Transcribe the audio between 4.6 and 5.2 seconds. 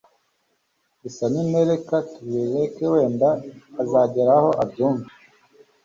abyumve